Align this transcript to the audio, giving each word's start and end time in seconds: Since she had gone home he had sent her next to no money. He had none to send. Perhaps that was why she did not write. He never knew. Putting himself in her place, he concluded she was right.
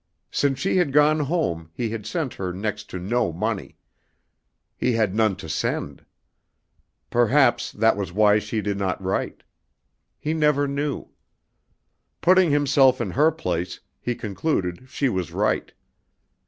Since 0.31 0.57
she 0.57 0.77
had 0.77 0.93
gone 0.93 1.19
home 1.19 1.69
he 1.75 1.91
had 1.91 2.07
sent 2.07 2.33
her 2.33 2.51
next 2.51 2.89
to 2.89 2.97
no 2.97 3.31
money. 3.31 3.77
He 4.75 4.93
had 4.93 5.13
none 5.13 5.35
to 5.35 5.47
send. 5.47 6.03
Perhaps 7.11 7.71
that 7.73 7.95
was 7.95 8.11
why 8.11 8.39
she 8.39 8.61
did 8.61 8.79
not 8.79 8.99
write. 8.99 9.43
He 10.17 10.33
never 10.33 10.67
knew. 10.67 11.09
Putting 12.19 12.49
himself 12.49 12.99
in 12.99 13.11
her 13.11 13.29
place, 13.29 13.79
he 14.01 14.15
concluded 14.15 14.87
she 14.89 15.07
was 15.07 15.31
right. 15.31 15.71